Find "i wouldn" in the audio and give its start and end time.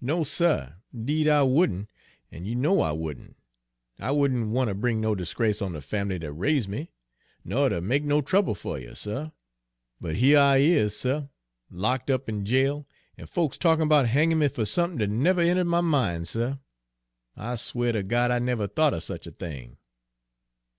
1.28-1.86, 2.80-3.34, 3.98-4.52